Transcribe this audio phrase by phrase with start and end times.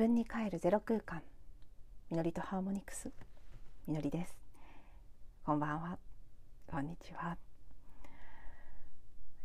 [0.00, 1.20] 自分に帰るゼロ空間。
[2.10, 3.10] みのりとハーモニクス。
[3.86, 4.34] みのりです。
[5.44, 5.98] こんばんは。
[6.66, 7.36] こんにちは。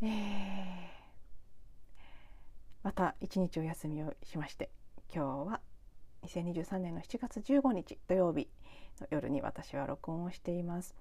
[0.01, 0.09] えー、
[2.83, 4.69] また一日お休みをしまして
[5.13, 5.59] 今日は
[6.23, 8.47] 2023年の7月15日土曜日
[9.01, 10.95] の夜に私は録音をしています。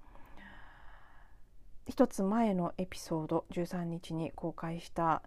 [1.87, 5.21] 一つ前のエピソード13日に公開した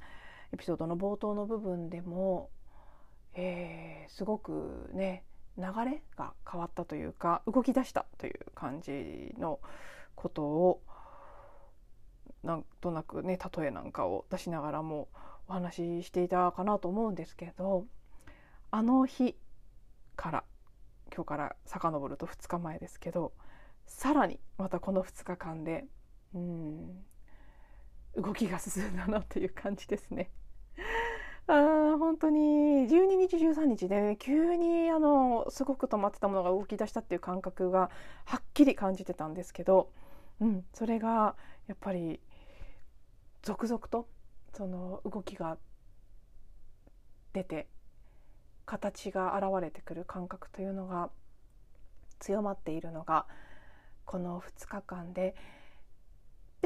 [0.53, 2.51] エピソードの冒頭の部分でも
[3.41, 5.23] えー、すごくね
[5.57, 9.61] 流れが変わったというか動き出したという感じの
[10.17, 10.83] ことを
[12.43, 15.09] なんとなくね例えなんかを出しながらも
[15.47, 17.87] お話ししていたかなと思うんですけど
[18.73, 19.37] あの日
[20.17, 20.45] から
[21.15, 23.33] 今日から遡ると2日前ですけど
[23.87, 25.85] さらにまたこの2日間で
[26.35, 27.05] うん
[28.17, 30.31] 動きが進んだなっていう感じですね。
[31.49, 32.39] あ本当に。
[32.89, 37.91] 12日13日で、ね、急にあのすごく止まってたものが動き出したっていう感覚が
[38.25, 39.91] はっきり感じてたんですけど、
[40.41, 41.35] うん、それが
[41.67, 42.21] やっぱり
[43.43, 44.09] 続々と
[44.53, 45.59] その動きが
[47.33, 47.69] 出て
[48.67, 51.11] 形が現れてくる感覚というのが
[52.19, 53.27] 強まっているのが
[54.05, 55.35] この2日間で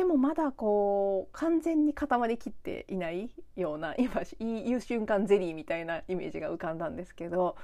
[0.03, 7.56] でもまだこう完全に固まりきっていないような 今言う瞬間ゼリーみたいなイメージが浮かんだんですけど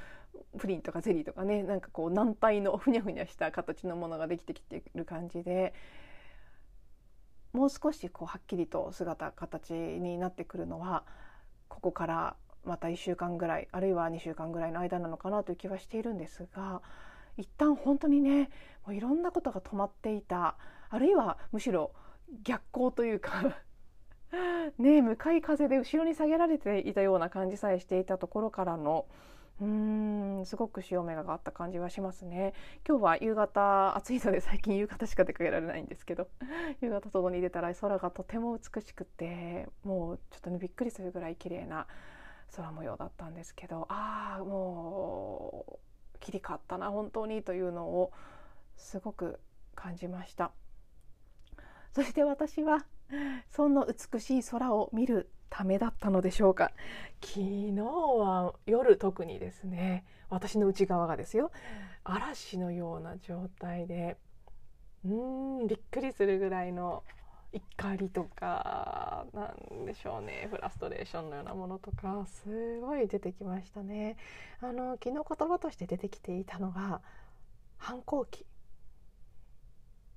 [0.57, 5.75] プリンとかゼリーとかねなんかこう軟体のふにゃふにゃした形のものができてきてる感じで
[7.53, 11.03] もう少しこうはっきりと姿形になってくるのは
[11.67, 16.83] ここからまた1週間ぐらいあるいは2週間ぐらいの間なのかなという気はしているんですが
[17.37, 18.49] 一旦本当にね
[18.87, 20.55] もういろんなことが止まっていた
[20.89, 21.91] あるいはむしろ
[22.43, 23.57] 逆光というか
[24.79, 29.07] ね向かい風で後ろに下げられていたような感じさえしていたところからの
[29.61, 32.55] うーんすごく潮目があった感じはしますね
[32.87, 36.29] 今日は夕方暑いので最近夕方しか出かけられないんですけど
[36.81, 41.87] 夕方外に出たら空がとても美しくてもうちょっとねびっくりするぐらい綺麗な
[42.55, 45.79] 空模様だったんですけどああもう
[46.21, 48.13] 切り替わったな本当にというのを
[48.77, 49.41] すごく
[49.75, 50.53] 感じました。
[51.95, 52.85] そして私は
[53.51, 56.73] そんな美しい空を見るためだったのでしょうか。
[57.23, 61.51] 昨日は夜特にですね私の内側がですよ
[62.05, 64.17] 嵐のような状態で
[65.05, 67.03] うんびっくりするぐらいの
[67.53, 74.17] 怒りとかなんでしょうねフラストレーションのようなものとかすごい出てきましたね。
[74.61, 77.01] あの昨日言葉として出てきていたのが
[77.79, 78.45] 反抗期。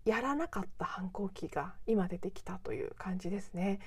[0.06, 3.80] やらなかった反抗期が今出てきたという感じですね。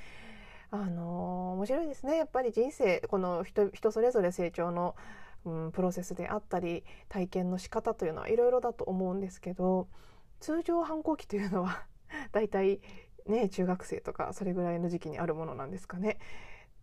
[0.70, 4.96] あの面白いですねやっぱり人生この人それぞれ成長の、
[5.44, 9.86] うん、プロセスであったり体験の仕方というのはいろいろだと思うんですけど
[10.40, 11.84] 通常反抗期というのは
[12.32, 12.80] だいたい
[13.26, 16.18] ね中学生とかそれぐらいの時期にあるものなんですかね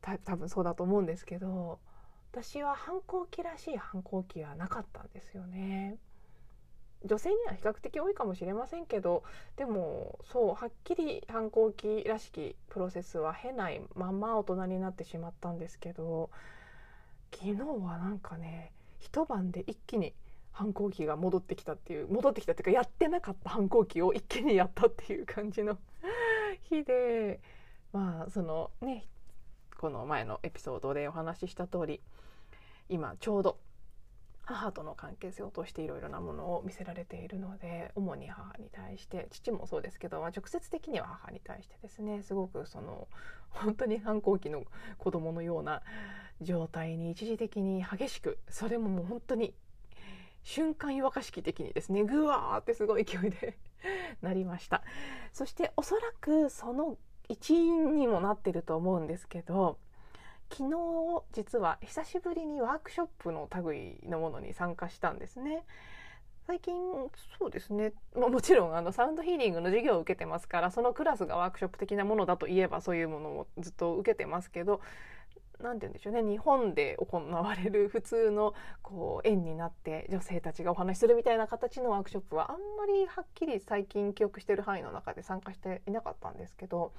[0.02, 1.80] 多分そうだと思うんですけど
[2.32, 5.98] 私は反抗期らしい反抗期はなかったんですよね。
[7.04, 9.24] 女性には比較的多いかもしれませんけど
[9.58, 16.30] でもそうはっきり反抗期らしきプロセスは経ないまま大人になってしまったんですけど
[17.34, 20.14] 昨日はなんかね一晩で一気に
[20.52, 25.78] 反抗期が戻ってきたっていう戻ってきたっていうかやってなかった反抗期を一気にやったっていう感じの
[26.70, 27.40] 日で
[27.94, 29.06] まあそのね
[29.80, 32.02] この前のエピソードでお話しした通り
[32.90, 33.58] 今ちょうど
[34.54, 43.08] 母との関係性を通していろいろなものを見せられているので主に母に対して父もそうですけど、まあ、直接的には母に対してですねすごくその
[43.50, 44.64] 本当に反抗期の
[44.98, 45.82] 子供のような
[46.42, 49.54] 状態に一時的に激しくそれももう本当に
[50.44, 53.58] 瞬間湯沸かし器的にですねぐわーってすごい勢いで
[54.22, 54.84] なりました。
[55.34, 56.98] そしておそらくその
[57.30, 59.78] 一因にもなってると思うんですけど
[60.52, 65.64] 昨日実は久しぶりにワークショップの類のものに参加したんですね。
[66.46, 66.76] 最近
[67.40, 74.82] そうですね、まあ、 もちろんあのサウンドヒーリングの授業を受けてますからそのクラスがワークショップ的なものだといえばそういうものもずっと受けてますけど
[75.62, 86.92] 何て言うんでしょうね日本で行われる普通のこう縁になって女性たちがお話しするみたいな形のワークショップはあんまりはっきり最近記憶してる範囲の中で参加していなかったんですけど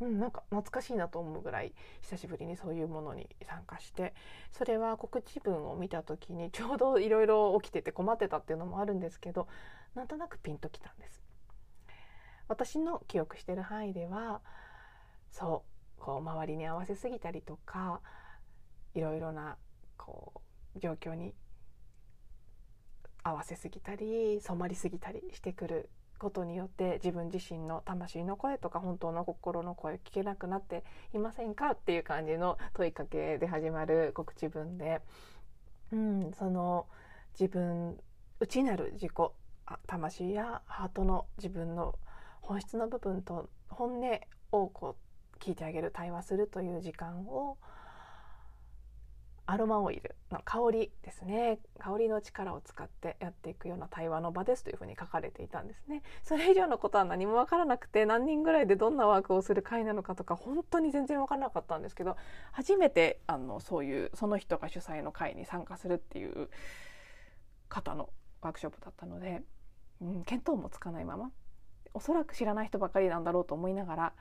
[0.00, 4.14] うん、なんか懐かしいなと思うぐらい久しぶりにそういうものに参加して
[4.50, 9.46] それは告知文を見た時に ちょうどいろいろ起きてて困ってたっていうのもあるんですけど
[9.94, 11.22] なんとなくピンときたんです。
[12.48, 14.42] 私の記憶してる範囲では
[15.30, 15.64] そ
[15.98, 18.00] うこう周りに合わせすぎたりとか
[18.94, 19.56] いろいろな
[19.96, 20.42] こ
[20.74, 21.32] う状況に
[23.22, 30.84] 合わせすぎたり染まりすぎたりしてくることによって自分自身の魂の声とか本当の心の声を聞けなくなって
[31.14, 35.00] いませんかっていう感じの問いかけで始まる告知文で、
[35.92, 36.86] うん、その
[37.32, 37.98] 自分
[38.38, 39.12] 内なる自己
[39.86, 41.94] 魂やハートの自分の
[42.40, 44.20] 本質の部分と本音
[44.52, 47.56] をこう聞いてあげる対話するという時間を
[49.50, 51.58] アロマオイルの香りですね。
[51.80, 56.04] 香りの力を使ってやっていくような対話の場ですというふうに書かれていたんですね。
[56.22, 62.16] それ以上のことは何も分からなくて何人ぐらいでどんなワークをする会なのかとか本当に全然分からなかったんですけど
[62.52, 66.48] 初めてあのそういうその人が主催の会に参加するっていう
[67.68, 68.10] 方の
[68.42, 69.42] ワークショップだったので、
[70.00, 71.32] うん、見当もつかないまま
[71.92, 74.12] おそらく知らない人ばかりなんだろうと思いながら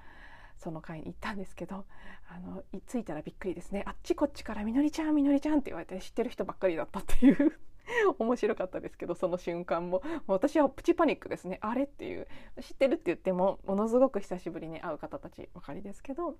[0.59, 1.85] その会に行ったんですけど
[2.27, 3.83] あの着いたらびっくりですね。
[3.87, 7.59] あっちこっちから「みのりちゃんみのりちゃん」って言われて知ってる人ばっかりだったっていう
[8.19, 10.03] 面白かったですけどその瞬間も。
[10.27, 11.57] 私はプチパニックですね。
[11.61, 12.27] あれっていう。
[12.61, 16.37] 知ってるって言ってもものすごく久しぶりに会う方たちばかりですけど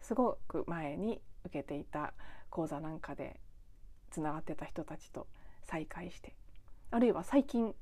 [0.00, 2.14] すごく前に受けていた
[2.48, 3.40] 講座なんかで
[4.10, 5.26] つながってた人たちと
[5.62, 6.34] 再会して
[6.90, 7.74] あるいは最近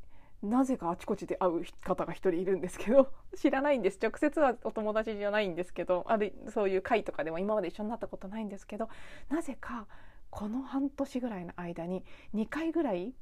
[0.43, 3.99] なぜかあちこちで会う方が一人いるんですけど 知らないんです。
[4.01, 8.89] 直接はお友達じゃないんですけどあるそういう会とかでも今まで一緒になったことないんですけど
[9.29, 9.87] なぜか
[10.31, 12.05] この半年ぐらいの間に
[12.35, 13.15] 2回ぐらい、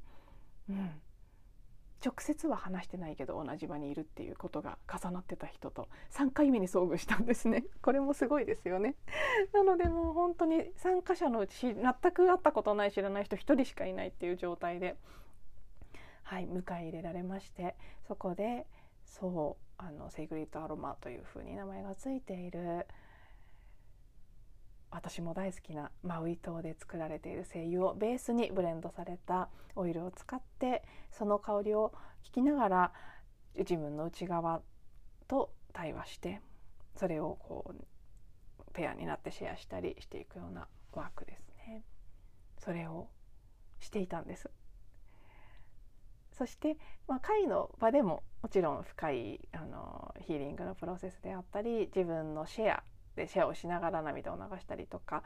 [0.68, 1.00] うん、
[2.04, 7.64] 直接は話してないけど同じ場にいるっていうことが重なってた人と3回目に遭遇したんですね。
[7.82, 8.94] これもすごいですよね。
[9.52, 14.96] なのでもう本当に参加者のうち全く会ったことない知らない人1人しかいないっていう状態で
[16.28, 17.76] はい、迎え入れられまして
[18.08, 18.67] そこで
[19.05, 22.84] そうあのセイグリッドアロマというふうに名前がついている
[24.90, 30.82] 私も大好きなマウイ島で作られている精油をベースにブレンドされたオイルを使って
[31.12, 31.93] その香りを
[32.25, 32.93] 聞きながら
[33.56, 34.62] 自分の内側
[35.29, 36.40] と対話して
[36.96, 37.84] それをこう
[38.72, 41.84] ペアになってシェアしたりしていくようなワークですね。
[42.58, 43.06] それを
[43.79, 44.50] していたんです。
[46.36, 46.76] そして、
[47.08, 52.82] まあ、会の場でももちろん深いあのヒーリングのプロセスであったり自分のシェア
[53.16, 55.22] でシェアをしながら涙を流したりとか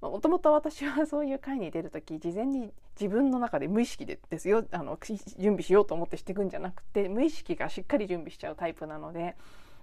[0.00, 4.98] もともと私はそういう会に出る時事前に自分の中で無意識でですよあの
[5.38, 9.36] 準備しようと思ってしていくんじゃなくて無意識がしっかり準備しちゃうタイプなので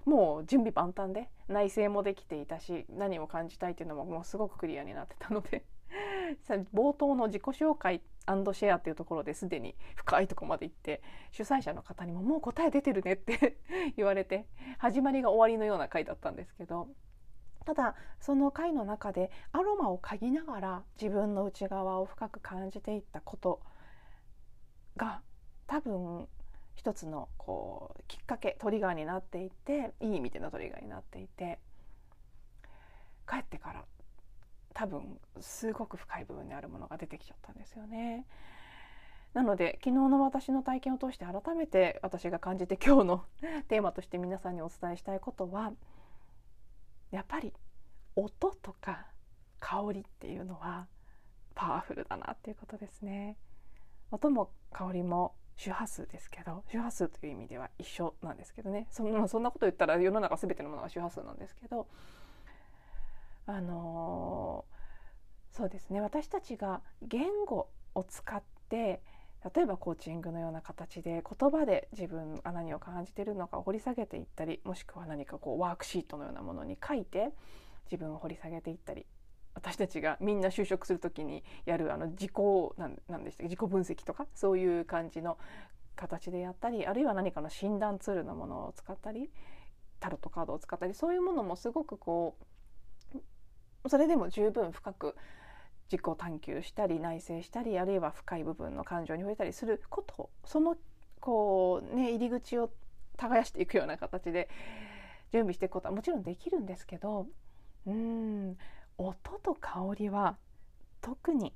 [0.04, 5.64] もう準備万端で内省もできていたし何を感じたいっていうのももうすごくクリアになってたので
[6.74, 11.02] 冒頭の自己紹介アンドシェアっていうところですでに深いとこまで行って
[11.32, 13.56] 主催者の方にももう答え出てるねって
[13.96, 14.46] 言われて
[14.78, 16.88] 始まりが終わりのような回だったんですけど
[17.64, 23.60] ただその回の中でアロマを嗅ぎながら自分の内側を深く感じていったこと
[24.96, 25.22] が
[25.66, 26.28] 多分
[26.74, 31.58] 一つのこうきっかけトリガーになっていていい意味でのトリガーになっていて
[33.28, 33.84] 帰ってから
[34.74, 38.26] 多分すごく深い部分にあるものが出てきちゃったんですよね。
[39.34, 43.24] なので昨日の私の体験を通して改めて私が感じて今日の
[43.68, 45.72] テーマとして皆さんにお伝えしたいことは
[47.12, 47.52] やっぱり
[48.16, 49.06] 音とか
[49.60, 50.88] 香りっていうのは
[51.54, 53.36] パワフルだなっていうことですね。
[54.10, 61.86] 音も香りも周波数ですけど周波数という意味では一緒なんですけどねそんなそんなこと言ったら世の中全てのものが周波数なんですけど
[63.50, 66.00] あのー、そうですね。
[66.00, 69.02] 私たちが言語を使って
[69.54, 77.30] 例えばコーチングのような形で言葉で自分が何を感じているのかを掘り下げていったりもしくは何かこうワークシートのようなものに書いて
[77.90, 79.06] 自分を掘り下げていったり
[79.54, 82.32] 私たちがみんな就職する時にやるあの自己
[82.76, 85.38] なんでした自己分析とかそういう感じの
[85.96, 89.30] 形でやったりあるいは何かの診断ツールのものを使ったり
[89.98, 92.44] タロットカードを使ったりそういうものもすごくこう
[93.88, 95.16] それでも十分深く
[95.90, 100.76] 自己探求したり内省したりあるいは深い部分の感情に触れたりすることその
[101.20, 102.70] こうね入り口を
[103.16, 104.48] 耕していくような形で
[105.32, 107.26] 準備していくことはもちろんできるんですけど
[107.86, 108.56] うん
[108.98, 110.36] 音と香りは
[111.00, 111.54] 特に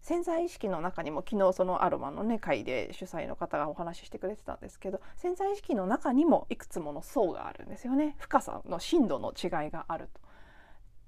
[0.00, 10.23] 潜在意識の中にも昨日そのアロマのね会で主催の方がお話ししてくれてたんですけど潜在意識の中にもいくつもの層があるんですよね深さの深度の違いがあると。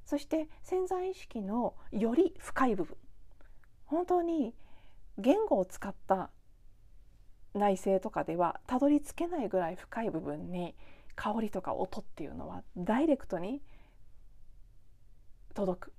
[0.06, 2.96] そして潜在意識のより深い部分。
[3.86, 4.54] 本当に
[5.18, 6.30] 言語を使った
[7.54, 10.74] 内省とかではたどり着けないぐらい深い部分に
[11.16, 13.60] 香りとか音っていうのはダイレクトに
[15.54, 15.92] 届く。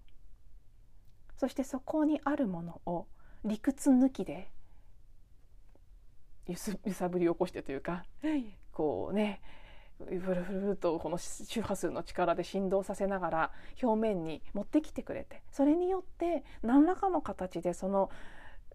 [1.37, 3.07] そしてそこにあるものを
[3.43, 4.49] 理屈抜きで
[6.47, 6.55] 揺
[6.93, 8.05] さぶり起こしてというか
[8.71, 9.41] こうね
[10.06, 13.51] フルフルとこの周波数の力で振動させながら
[13.82, 18.10] 表面に持ってきてくれてそれによって何らかの形でその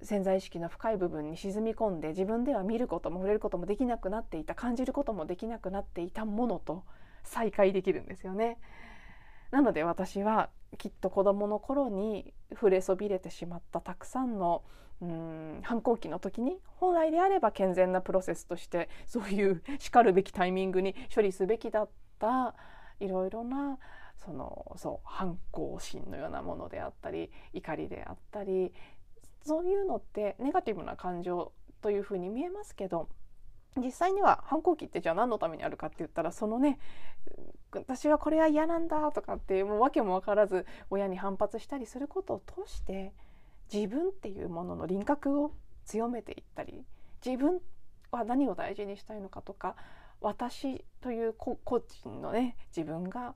[0.03, 6.83] 潜在意識の深い部分に沈み込んで自分では見ることも触れることもできなくなっていた感じることもできなくなっていたものと
[7.23, 8.59] 再会できるんですよね。
[9.53, 10.49] なので私は
[10.79, 14.65] きっと子どもの頃に触れそびれてしまったたくさんの
[15.03, 21.89] うん反抗期の時に本来であれば健全なプロセスとしてそういうしかるべきタイミングに処理すべきだっ
[22.21, 22.55] た
[23.01, 23.79] いろいろな
[24.25, 28.73] そのそう反抗心のようなものであったり怒りであったり
[29.45, 33.09] そういうのってネガティブな感情というふうに見えますけど
[33.77, 36.79] 実際には反抗期ってじゃあ何のためにあるかって言ったらそのね
[37.73, 43.13] 私はこれは嫌なんだとかってもう訳も分からず親に反発したりすることを通して
[43.73, 45.53] 自分っていうものの輪郭を
[45.85, 46.85] 強めていったり
[47.25, 47.61] 自分
[48.11, 49.77] は何を大事にしたいのかとか
[50.21, 53.35] 私という個人のね自分が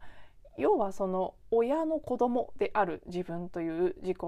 [0.56, 4.18] 要はその親の子供である自分という自己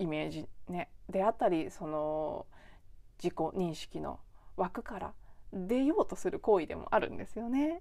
[0.00, 2.46] イメージ、ね、であったりその
[3.22, 4.20] 自己認識の
[4.56, 5.12] 枠から
[5.52, 7.80] 出ようとする行為でもあるんですよね。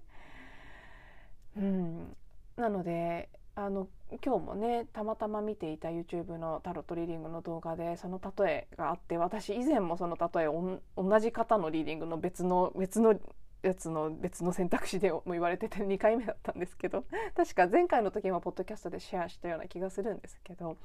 [1.58, 2.16] うん、
[2.56, 3.88] なのであの
[4.24, 13.20] 今日もねたまたま見ていた YouTube のタロットリーディングの動画でその例えがあって私以前もその例えを同じ方のリーディングの別の別の
[13.64, 17.04] やつの別の選択肢でも言われてて2回目だったんですけど
[17.36, 20.78] 確か前回の時もポッドキャストでシェアしたような気がするんですけど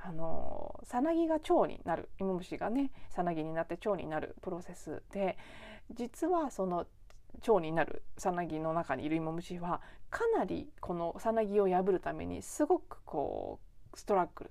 [0.00, 5.36] あのさなぎが蝶になる芋虫がねさなぎになって蝶になるプロセスで
[5.92, 6.86] 実はその
[7.42, 13.60] 蝶になるさなぎの中にいる芋虫はかなりこのさなぎを破るためにすごくこ
[13.94, 14.50] うストラッグル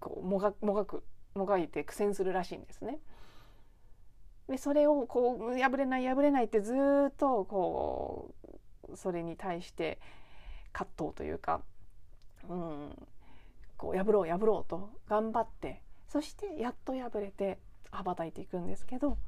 [0.00, 1.02] こうもがもがく
[1.34, 2.98] もがいて苦戦するらしいんですね。
[4.48, 6.74] でそれをこう破れない破れないってず
[7.08, 8.34] っとこ
[8.88, 9.98] うそれに対して
[10.72, 11.62] 葛藤というか、
[12.48, 12.96] うん、
[13.76, 17.58] こう破ろう破ろうと頑張ってそしてやっと破れて
[17.90, 19.18] 羽ばたいていくんですけど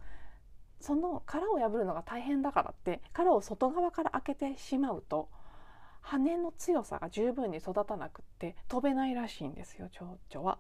[0.81, 5.29] その殻を破るのが大変だからって殻を外側から開けてしまうと
[6.01, 10.59] 羽の強さが十分に育たなくって飛べないらしいんですよ蝶々は。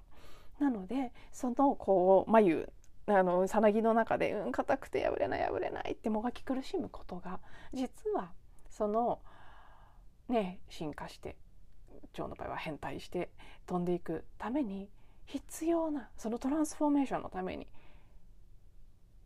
[0.58, 2.72] なのでそのこう眉
[3.06, 7.40] あのさなぎの中で「うん硬くて破れない破れない」ってもがき苦しむことが
[7.72, 8.32] 実は
[8.68, 9.20] その
[10.28, 11.36] ね進化して
[12.12, 13.30] 蝶の場合は変態して
[13.66, 14.90] 飛んでいくために
[15.26, 17.66] 必要なそのトランスフォーメーションのために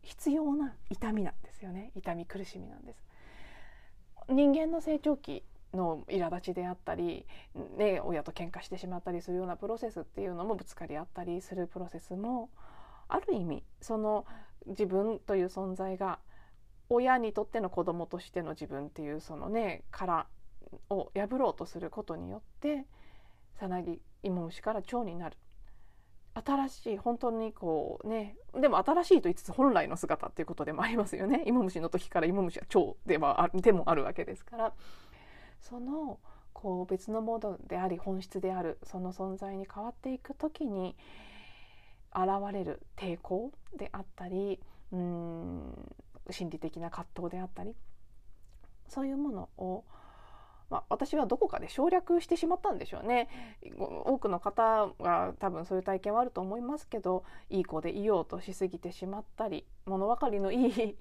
[0.03, 3.03] 必要な痛みなんですよね痛み苦しみなんです。
[4.29, 5.43] 人間の成長期
[5.73, 7.25] の苛立ちであったり、
[7.77, 12.49] ね、親と喧嘩してしまったりするようなプロセスっていうのもぶつかり合ったりするプロセスも
[13.09, 14.25] ある意味その
[14.67, 16.19] 自分という存在が
[16.89, 20.27] 親にとっての子供としての自分っていうそのね殻
[20.89, 22.85] を破ろうとすることによって
[23.59, 25.37] さなぎ芋虫から蝶になる
[26.33, 31.43] 新しい本当にこうねでも新しいと言いつつ本来の姿っていうことでもありますよね。
[31.45, 34.73] 芋虫の時から芋虫は蝶ではあでもあるわけですから。
[35.61, 36.19] その
[36.51, 40.95] こう別のモードであり本質であるその存在に変わっていく時に
[42.13, 44.59] 現れる抵抗であったり
[44.91, 45.95] うん
[46.29, 47.75] 心理的な葛藤であったり
[48.87, 49.83] そういうものを
[50.73, 53.29] まあ、私はどこかで省略してしまったんでしょうね
[53.77, 60.95] 多くの方が多分そういう体験はあると思いますけどいい子でいようとしすぎてしまったり物分かりのいい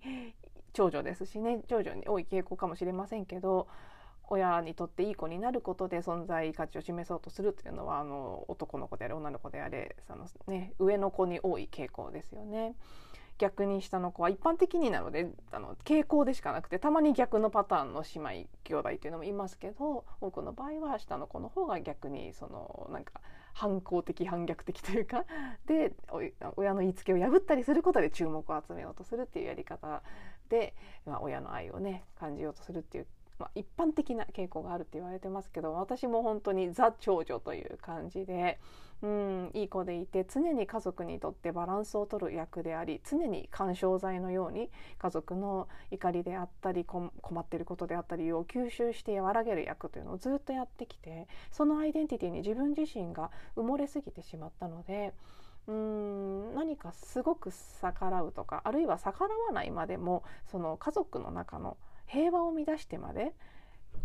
[0.74, 3.66] 長女ですしね長女に多い傾向かもしれませんけど
[4.28, 12.74] 親にとっていい子になることで存在価値を示そうとするというのはあの男の子であれ女の子であれその、ね、上の子に多い傾向ですよね。
[13.38, 23.20] 逆に下の子は一般的になのであの傾向でしかなくてたまに逆のパターンの姉妹兄弟というのもいますけど多くの場合は下の子の方が逆にそのなんか
[23.52, 25.24] 反抗的反逆的というか
[25.66, 25.94] で
[26.56, 30.02] 親の言いつけを破ったりすることで注目を集めようとするっていうやり方
[30.48, 30.74] で、
[31.06, 33.06] まあ、親の愛をね感じようとするっていう
[33.42, 38.60] まあ、一般的な傾向があるって言われてますけど私も本当にザ長女という感じで
[39.02, 55.12] うんいい子でいて常に家族にとってバランスを取る役であり常に緩衝材のように家族の怒りであったり困っていることであったりを吸収して和らげる役というのをずっとやってきてそのアイデンティティに自分自身が埋もれすぎてしまったので。
[55.68, 63.32] うん何かすごく逆らうとかあるいは逆らわないまでもその家族の中の平和を乱してまで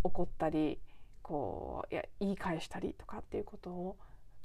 [0.03, 0.79] 怒ったり
[1.21, 3.97] こういや言い返したりとかっていうことを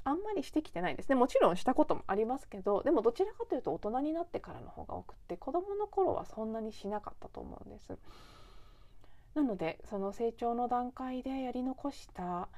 [0.05, 7.97] あんまりしてきてないですねもちろんしたこともありますけどでもどちらかというと大人になってからの方が多くて子どもの頃はそんなにしなかったと思うんです。
[9.33, 12.49] なのでその成長の段階でやり残した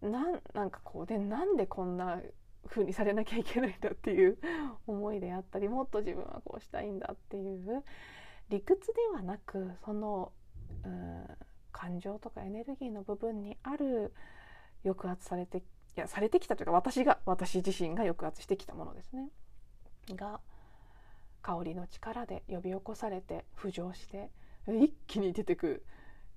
[0.00, 2.20] なんなんかこうでなんでこんな
[2.68, 4.38] 風にされなきゃいけないんだっていう
[4.86, 7.84] 思いであったりもっと自分はこうしたいんだっていう
[8.48, 10.32] 理屈ではなくその
[11.72, 14.14] 感情とかエネルギーの部分にある
[14.84, 15.62] 抑圧されてい
[15.96, 19.28] やされてきたというか私が私自身が抑圧してきたものですね。
[20.10, 20.40] が
[21.42, 24.30] 香りの力で呼び起こされて浮上して
[24.68, 25.84] 一気に出てく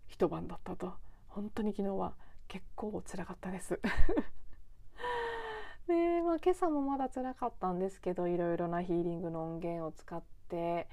[0.08, 0.94] 一晩だったと。
[1.28, 2.14] 本当に昨日は
[2.48, 3.80] 結構辛かったです。
[5.88, 10.88] で、まあ、今朝もまだ辛かったんですけどいろいろなヒーリングの音源を使って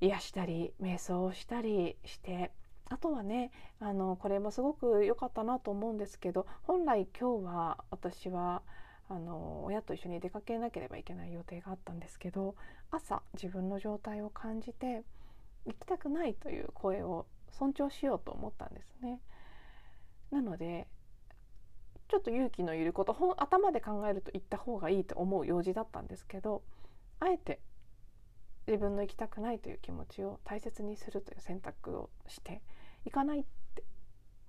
[0.00, 2.52] 癒したり瞑想をしたりして
[2.88, 3.50] あとはね
[3.80, 8.62] あのこれもすごく良かったなと思うんですけど本来今日は私は
[9.10, 12.54] あの親と一緒に出かけなければいけない予定があったんですけど
[12.90, 15.02] 朝自分の状態を感じて
[15.66, 19.20] 行きたくないという声を尊重しようと思ったんですね。
[20.30, 20.86] なので
[22.08, 26.62] ちょっと勇気のいること頭で考えると行った方がいいと思う用事だったんですけど
[27.20, 27.60] あえて
[28.68, 32.60] 自分の行きたくないという気持ちを大切にするという選択をして
[33.06, 33.42] 行かないっ
[33.74, 33.82] て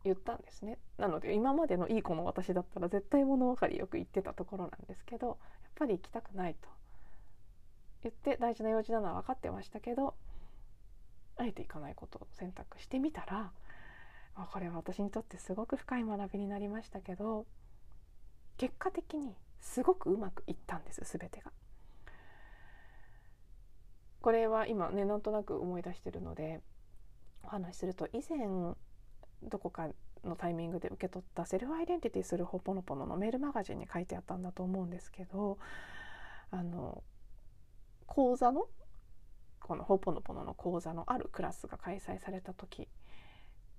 [0.03, 5.37] 言ったんですねなので今までのいい子の私だったら絶対物分かりよく言ってたところなんですけどやっ
[5.75, 6.67] ぱり行きたくないと
[8.03, 10.13] 言って大事な用事なのは分かってましたけど
[11.37, 13.51] あえて行かないことを選択してみたら
[14.51, 17.45] これは私にとってすごく深い学びになりましたけど
[18.57, 21.51] 結果的にすごくうまくいったんです全てが。
[24.21, 26.61] これは今ねなんとなく思い出してるので
[27.43, 28.47] お話しすると以前
[29.43, 29.87] どこか
[30.23, 35.57] のタイミングで受け取ったセルフアイデンティティするほぽのぽののメールマガジンに書いてあったんだと思うんですけど
[36.51, 37.03] あの
[38.05, 38.67] 講座の
[39.61, 42.87] このほぽのぽのの講座のあるクラスが開催された時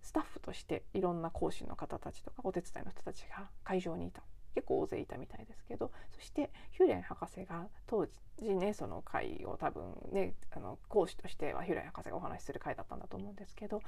[0.03, 4.23] スタッフとしていろんな講師の方たちとかお手伝いの人たちが会場にいた。
[4.55, 8.07] 結構大勢いたみたいですけどそしてヒューレン博士が当
[8.39, 13.81] 時ねその会を多分ねあの講師としてはヒューレン博士がお話しする会だったんだと思うんですけど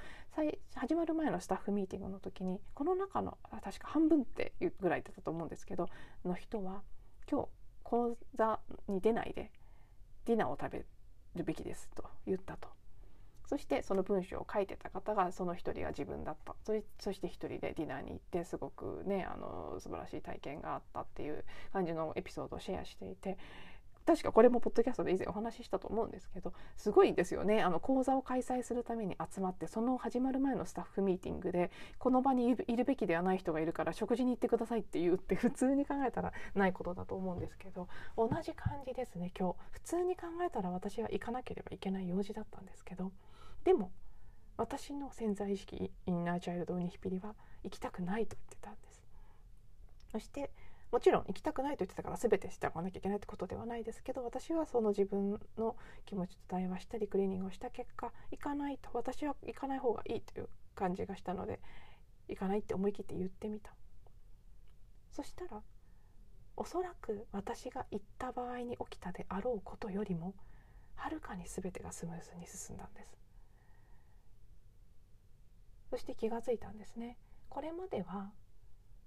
[0.74, 5.88] 始まる前のスタッフミーティングの時にこの中の確か半分っていうぐらいだったと思うんですけど
[6.24, 6.82] の人は
[7.30, 7.48] 今日
[7.82, 9.50] 講座に出ないで
[10.26, 10.78] ディナーを食べ
[11.34, 12.81] るべきですと言ったと。
[13.52, 16.54] そしてその文章を書いてた方がその一人が自分だった。
[16.98, 23.36] そして一人でディナーに行ってすごくねあの素晴らしい体験があったっていう感じのエピソードをシェアしていて
[24.06, 27.62] 確かこれもポッドキャストで以前お話ししたと思うんですけどすごいですよね。
[27.62, 37.86] あの講座を開催するために集まってその始まる前のスタッフミーティングでこの場にいるべきではない人がいるから食事に行ってくださいって言うって普通に考えたらないことだと思うんですけど
[38.16, 39.56] 同じ感じですね今日。
[39.72, 43.12] 普通に考えたら私は行かなければいけない用事だったんですけど
[43.64, 43.92] でも
[44.56, 49.02] 私の潜在意識インナーチャイルドウニヒピリは行きたくないと言ってたんです。
[50.10, 50.50] そして
[50.90, 61.60] もちろん行きたくないと言ってたから全てしておかなきゃいけないってことではないですけど私はその自分の気持ちと対話したりクリーニングをした結果行かないと私は行かない方がいいという感じがしたので
[62.28, 63.72] 行かないって思い切って言ってみた。
[65.12, 65.62] そしたら
[66.56, 70.34] おそらく私が行った場合に起きたであろうことよりも
[70.94, 73.21] はるかに全てがスムーズに進んだんです。
[75.92, 77.18] そして気がついたんですね。
[77.50, 78.30] これまでは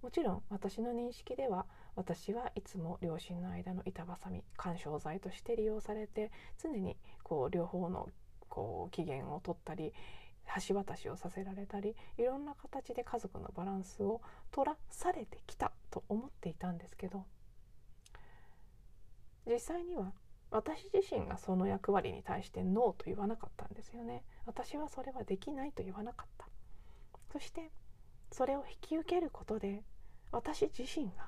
[0.04, 8.10] もちろん私の認識では私はいつも両親の間の板挟み緩衝材として利用されて常にこう両方の
[8.50, 9.93] こう機嫌を取ったり
[10.67, 14.21] 橋渡しをさせられたりいろんな形で家族のバランスを
[14.52, 17.26] 取らされてきたと思っていたんですけど
[19.48, 20.13] 実際には
[20.52, 24.24] 私自身がその役割に対してノーと言わなかったんですよね。
[24.45, 26.48] 私はそれはできないと言わなかった。
[27.36, 27.69] そして
[28.32, 29.84] それを引き受けることで
[30.32, 31.28] 私自身が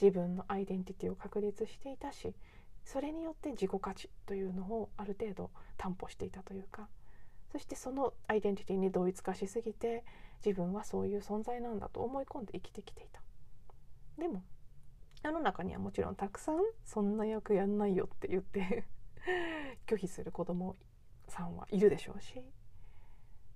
[0.00, 2.32] 自分のアイデンティティを確立していたし
[2.84, 6.86] それによって自己価値というのをある程度担保していたというか
[7.50, 10.04] そしてそのアイデンティティに同一化しすぎて
[10.46, 13.20] 自分はそういう存在なんだと思い込んで生きてきていた。
[14.16, 14.44] でも
[15.24, 18.84] 世の中にはもちろんたくさんそんな役やんないよって言って
[19.88, 20.76] 拒否する子供
[21.26, 22.44] さんはいるでしょうし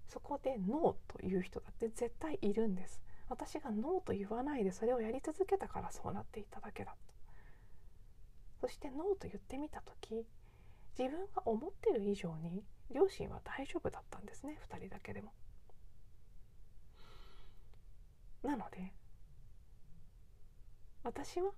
[0.08, 3.00] そこでノーという人だって絶対いるんです。
[3.28, 6.98] 私がノーと言わないでそれをやり続けたからそうなっていただけだと。
[8.60, 10.24] そしてノーと言ってみた時
[10.98, 14.58] 自分が思ってる以上に両親は大丈夫だったんですね。
[14.70, 15.32] 2人だけでも。
[18.42, 18.92] なので
[21.02, 21.50] 私は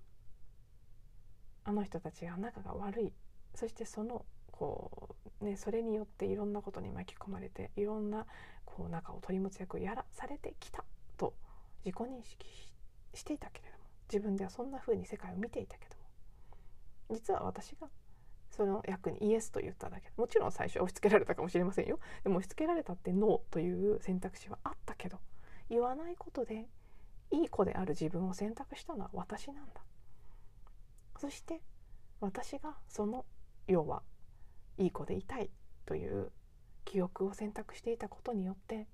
[1.63, 3.13] あの人たちが仲が悪い。
[3.53, 4.25] そしてその
[4.59, 8.25] こう、ね、それによっていろんなことに巻き込まれていろんな
[8.65, 10.83] こう仲を取り持つ役をやらされてきた
[11.17, 11.33] と
[11.85, 12.45] 自己認識
[13.13, 17.87] していたけれども自分ではそんな風に世界を見ていたけども実は私が
[18.51, 20.11] その役にイエスと言っただけ。
[20.17, 21.99] もちろん最初は押し付けられたかもしれませんよ。
[22.23, 25.19] でも押し付けられたってノーという選択肢はあったけど
[25.69, 26.67] 言わないことで
[27.31, 29.81] いい子である自分を選択したのは私なんだ。
[31.17, 31.61] そして
[32.19, 33.25] 私がその
[33.67, 34.03] 要は
[34.79, 35.51] いい子でいたい
[35.85, 36.31] という
[36.85, 38.87] 記憶を選択していたことによって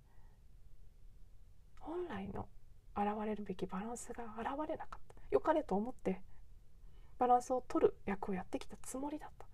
[1.79, 2.47] 本来の
[2.97, 5.15] 現れるべきバランスが現れなかった。
[5.31, 6.21] 良かれと思って
[7.19, 9.45] バランスを取る役をやってきたつもりだった。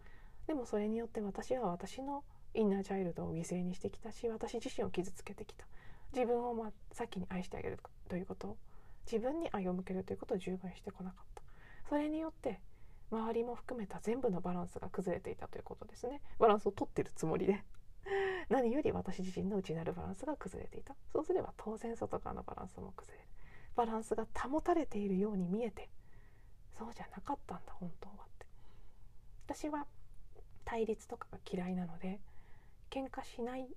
[0.47, 5.65] でもそれによって私は私のインナーチャイルドを犠牲にしてきたし私自身を傷つけてきた。
[6.13, 8.57] 自分をま先に愛してあげるということを
[9.05, 11.41] 自分に愛を向けるということを十分してこなかった。
[11.89, 12.59] それによって
[13.11, 16.21] 周りも含めた全部のバランスが崩れていたということですね。
[16.39, 17.63] バランスを取ってるつもりで。
[18.49, 20.95] 何より私自身の内なるバランスが崩れていた。
[21.11, 23.29] そうすれば当然外側のバランスも崩れる。
[23.75, 25.89] バランスが保たれているように見えて。
[26.77, 28.45] そうじゃなかったんだ本当はって。
[29.45, 29.85] 私は
[30.63, 32.19] 対立とかが嫌いなので
[32.89, 33.67] 喧嘩しない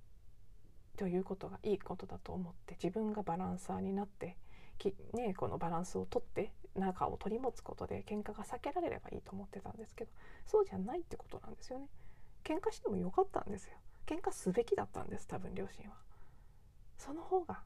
[0.97, 4.37] ということがいいことだと思って自分がバランサーになって
[4.77, 10.11] き、ね、このバランスをとって仲を取り持つことで喧嘩が避けられればいいと思ってたんですけど
[10.45, 11.87] そうじゃないってことなんですよね。
[12.43, 13.77] 喧嘩してもよかったんですよ。
[14.05, 15.95] 喧嘩すべきだったんです多分両親は。
[16.97, 17.61] その方が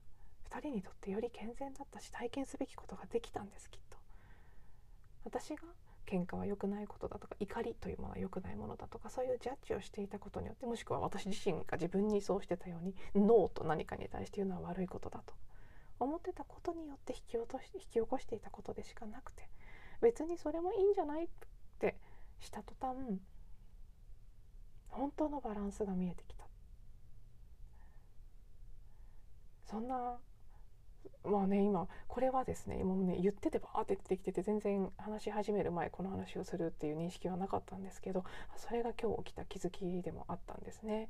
[0.49, 3.97] 2人にとってより健全だったし体験すべきことができたんですきっと。
[5.25, 5.63] 私が
[6.09, 15.35] 喧嘩は良くないことだとか怒りというものは良くないものだとかそういうジャッジをしていたことによってもしくは私自身が自分にそうしてたようにノーと何かに対して言うのは悪いことだと
[15.99, 19.49] 思ってたことによって引き落とし引き起こしていたことでしかなくて
[20.01, 21.27] 別にそれもいいんじゃないっ
[21.79, 21.95] て
[22.39, 22.95] した途端
[24.87, 26.45] 本当のバランスが見えてきた
[29.65, 30.17] そんな
[31.23, 38.23] まあね今これはですね今ね言っててバーって出てきてて全然話し始める前この話をするっていう認識はなかったんですけど
[38.55, 41.07] それが今日起きた気づきでもあったんですね。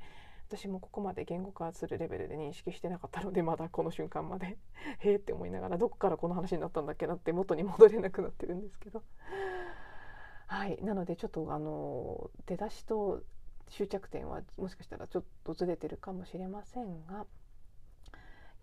[0.50, 4.58] 私もここまで言語化するレベルで認識してなかったのでまだこの瞬間まで。
[4.98, 9.04] へえって思いながらどこからこの話になったんだっけなって元に戻れなくなってるんですけど。
[10.48, 10.82] はい。
[10.82, 13.22] なのでちょっとあの出だしと
[13.68, 17.26] 終着点はもしかしたらちょっとずれてるかもしれませんが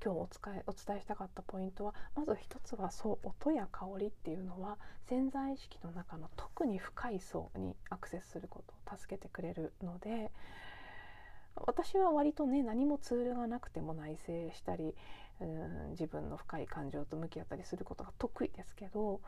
[0.04, 10.32] 今日お伝えお伝えしたかったポイントはまず一つはそう音や香りっていうのは潜在意識の中の特に深い層にアクセスすることを助けてくれるので
[11.65, 14.93] 私は割とね何もツールがなくても内省したり
[15.41, 19.22] うん自分の深い感情と向き合ったりすることが得意ですけど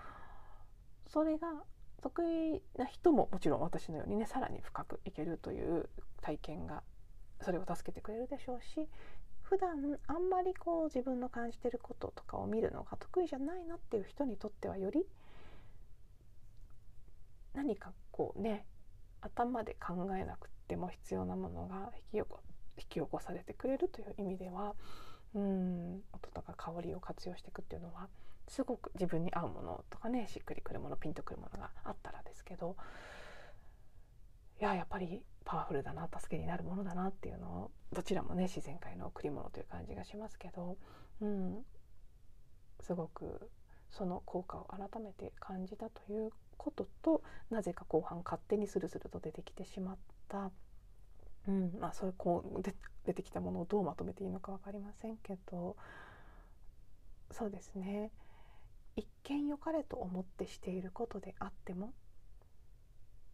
[1.07, 1.47] それが
[2.01, 5.89] 得意な人ももちろん私のようにねさらに深くいけるという
[6.21, 6.83] 体験が
[7.41, 8.87] それを助けてくれるでしょうし
[9.41, 15.05] 普段あんまりこう自分の感じてることとかを見るのが得意じゃないなっていう人にとってはより
[17.53, 18.65] 何かこうね
[19.21, 22.39] 頭で考えなくても必要なものが引き起こ
[22.77, 24.75] 引き起こされてくれるという意味では
[25.35, 28.07] うん音とか香りを活用していくっていうのは
[28.47, 32.75] すごく自分に合うものとかねしっくりくるものピンとくるものがあったらですけど
[34.59, 40.77] いややっぱりパワフルだな助けになるものだなっていうのをどちらもね自然界の贈り物という感じがしますけど、
[41.21, 41.59] うん、
[42.81, 43.49] すごく
[43.91, 50.51] その効果を改めて感じたということとなぜか後半勝手にスルスルと出てきてしまった、
[51.47, 52.61] うんまあ、そういうこう
[53.05, 55.75] 出てきたものをどうまとめていいのか分かりませんけど。
[57.31, 58.11] そうですね。
[58.95, 61.93] 一見良かれと思ってしていることであっても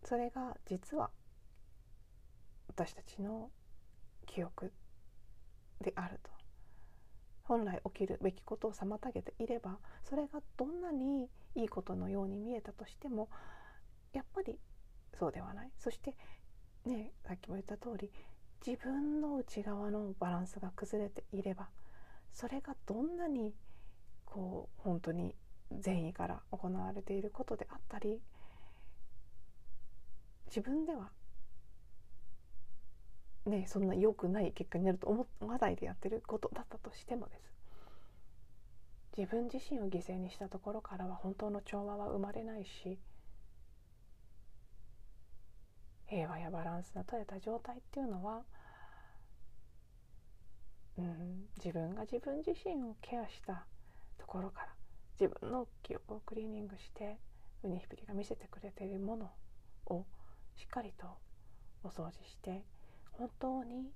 [0.03, 1.09] それが実は
[2.67, 3.49] 私たちの
[4.27, 4.71] 記憶
[5.81, 6.34] であると。
[7.47, 13.29] 本来起きるべきことを妨げていればそれがどんなにいいことのように見えたとしても
[14.13, 14.59] やっぱり
[15.17, 15.71] そうではない。
[15.77, 16.15] そして
[16.85, 18.11] ねさっきも言った通り
[18.65, 21.69] 自分の内側のバランスが崩れていれば
[22.33, 23.53] それがどんなに
[24.25, 25.35] こう本当に
[25.71, 28.21] 善意から行われていることであったり
[30.47, 31.11] 自分では
[33.45, 37.55] ねそんな良くない結果になると思わないでやってることだったとしてもです。
[39.17, 42.99] 自分自身を犠牲にしたところからは本当の調和は生まれないし
[46.07, 48.41] 平和やバランスの取れた状態っていうのは、
[50.97, 53.65] うん、自分が自分自身をケアした
[54.17, 54.67] ところから
[55.19, 57.17] 自分の記憶をクリーニングして
[57.63, 59.31] ウニヒプリが見せてくれているもの
[59.87, 60.05] を
[60.57, 61.07] しっかりと
[61.83, 62.63] お掃除して
[63.17, 63.91] 本当に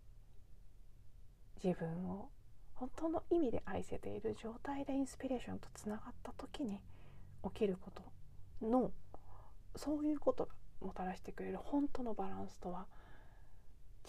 [1.64, 2.30] 自分を
[2.76, 6.80] 本当の意味で愛せている状態でインスピレーションとつながった時に
[7.44, 8.04] 起きること
[8.66, 8.92] の
[9.76, 10.52] そういうことが
[10.82, 12.86] もたらしてくれる本当のバランスとは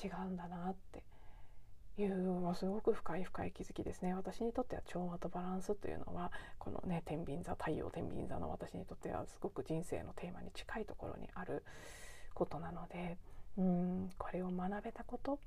[0.03, 1.03] 違うんだなって
[2.01, 11.65] いうのはすごく深い深い気づきですね私にとっては調和とバランスというのはこのね天秤座太陽天秤座の私にとってはすごく人生のテーマに近いところにある
[12.35, 13.19] ことなので
[13.57, 15.39] うんこれを学べたこと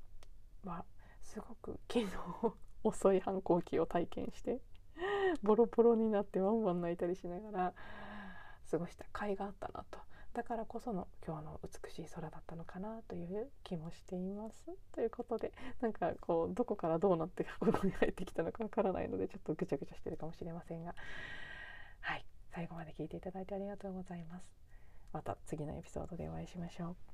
[0.64, 0.84] は
[1.22, 2.08] すごく昨日
[2.84, 4.60] 遅い反抗期を体験して
[5.42, 7.72] ボロボロになってワンワン泣いたりしながら
[8.70, 9.98] 過ごした甲斐があったなと
[10.34, 14.66] だからこその今日の美しい空だったのかなという気もしています。
[14.92, 20.94] ということでなんかこうどこからどうなってここに入ってきたのかわからないのでちょっとぐちゃぐちゃしてるかもしれませんが
[22.00, 24.52] はい最後まで聞いていただいてありがとうございます。
[25.12, 27.13] また次のエピソードでお会いしましょう。